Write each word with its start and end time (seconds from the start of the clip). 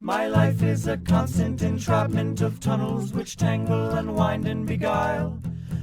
My 0.00 0.28
life 0.28 0.62
is 0.62 0.86
a 0.86 0.96
constant 0.96 1.60
entrapment 1.60 2.40
of 2.40 2.60
tunnels 2.60 3.12
which 3.12 3.36
tangle 3.36 3.90
and 3.90 4.14
wind 4.14 4.46
and 4.46 4.64
beguile. 4.64 5.42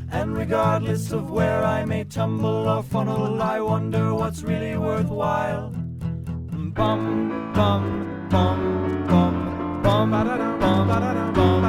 And 0.10 0.38
regardless 0.38 1.12
of 1.12 1.32
where 1.32 1.66
I 1.66 1.84
may 1.84 2.06
tumble 2.06 2.70
or 2.70 2.82
funnel, 2.82 3.42
I 3.42 3.60
wonder 3.60 4.14
what's 4.16 4.42
really 4.42 4.78
worthwhile. 4.78 5.72
Bum, 5.72 6.72
bum, 6.74 7.52
bum, 7.54 8.28
bum, 8.30 9.82
bum, 9.84 9.84
bum, 9.84 10.12
bum, 10.12 10.62
bum, 10.62 10.88
bum, 11.34 11.62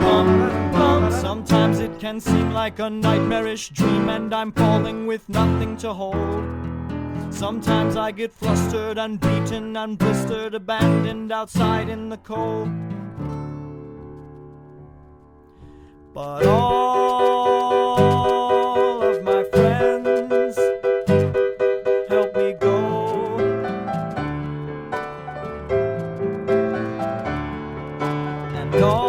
bum, 0.00 0.72
bum. 0.72 1.12
Sometimes 1.12 1.80
it 1.80 2.00
can 2.00 2.20
seem 2.20 2.54
like 2.54 2.78
a 2.78 2.88
nightmarish 2.88 3.68
dream, 3.68 4.08
and 4.08 4.34
I'm 4.34 4.50
falling 4.52 5.06
with 5.06 5.28
nothing 5.28 5.76
to 5.76 5.92
hold. 5.92 6.64
Sometimes 7.34 7.96
I 7.96 8.12
get 8.12 8.32
flustered 8.32 8.96
and 8.96 9.18
beaten 9.20 9.76
and 9.76 9.98
blistered, 9.98 10.54
abandoned 10.54 11.32
outside 11.32 11.88
in 11.88 12.08
the 12.08 12.16
cold. 12.18 12.68
But 16.14 16.46
all 16.46 17.92
of 19.02 19.24
my 19.24 19.42
friends 19.52 20.56
help 22.08 22.36
me 22.36 22.52
go. 22.60 22.76
And 28.54 28.74
all, 28.76 29.03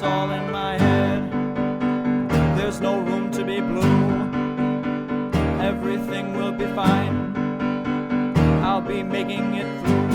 it's 0.00 0.06
all 0.06 0.30
in 0.30 0.50
my 0.50 0.78
head. 0.78 1.30
There's 2.56 2.80
no 2.80 3.00
room 3.00 3.30
to 3.32 3.44
be 3.44 3.60
blue. 3.60 4.30
Everything 5.60 6.34
will 6.34 6.52
be 6.52 6.64
fine. 6.68 7.36
I'll 8.64 8.80
be 8.80 9.02
making 9.02 9.56
it 9.56 9.68
through. 9.80 10.08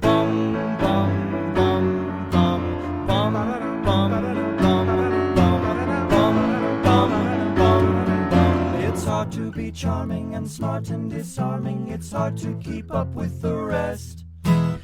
Bum 0.00 0.54
bum 0.80 1.52
bum 1.54 2.30
bum 2.30 3.06
bum 3.06 3.34
bum 3.84 4.12
bum 4.64 4.86
bum 5.36 5.66
bum 6.08 7.54
bum 7.54 7.84
bum. 8.30 8.74
It's 8.76 9.04
hard 9.04 9.30
to 9.32 9.50
be 9.50 9.70
charming 9.70 10.36
and 10.36 10.50
smart 10.50 10.88
and 10.88 11.10
disarming. 11.10 11.88
It's 11.90 12.12
hard 12.12 12.38
to 12.38 12.54
keep 12.62 12.94
up 12.94 13.08
with 13.08 13.42
the 13.42 13.54
rest. 13.54 14.24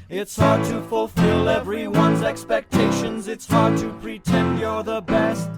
It's 0.09 0.37
hard 0.37 0.65
to 0.67 0.81
fulfill 0.83 1.49
everyone's 1.49 2.23
expectations. 2.23 3.27
It's 3.27 3.45
hard 3.45 3.77
to 3.79 3.89
pretend 3.95 4.61
you're 4.61 4.85
the 4.85 5.01
best. 5.01 5.51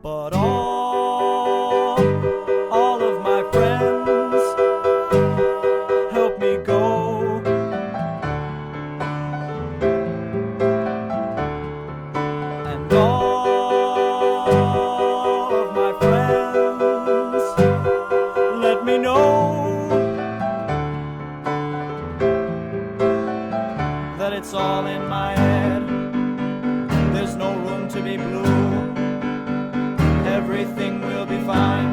But 0.00 0.32
all, 0.32 0.47
it's 24.38 24.54
all 24.54 24.86
in 24.86 25.08
my 25.08 25.32
head. 25.34 25.82
There's 27.12 27.34
no 27.34 27.56
room 27.56 27.88
to 27.88 28.00
be 28.00 28.16
blue. 28.16 28.94
Everything 30.38 31.00
will 31.00 31.26
be 31.26 31.40
fine. 31.40 31.90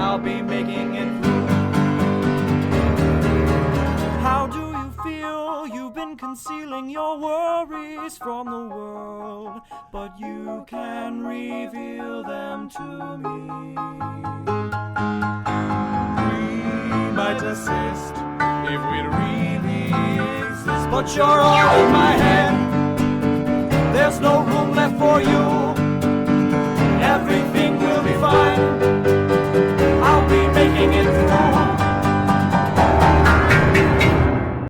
I'll 0.00 0.18
be 0.18 0.40
making 0.40 0.94
it 0.94 1.10
through. 1.22 1.46
How 4.26 4.46
do 4.46 4.64
you 4.78 4.88
feel? 5.04 5.66
You've 5.66 5.94
been 5.94 6.16
concealing 6.16 6.88
your 6.88 7.18
worries 7.18 8.16
from 8.16 8.46
the 8.46 8.74
world, 8.74 9.60
but 9.92 10.18
you 10.18 10.64
can 10.66 11.22
reveal 11.22 12.22
them 12.22 12.70
to 12.78 13.18
me. 13.24 13.40
We 16.30 16.46
might 17.20 17.42
assist 17.42 18.14
if 18.72 18.80
we 18.92 19.23
but 20.94 21.16
you're 21.16 21.24
all 21.24 21.84
in 21.84 21.90
my 21.90 22.12
head. 22.12 22.54
There's 23.92 24.20
no 24.20 24.44
room 24.44 24.76
left 24.76 24.96
for 24.96 25.20
you. 25.20 25.33